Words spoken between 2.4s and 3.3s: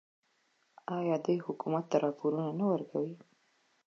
نه ورکوي؟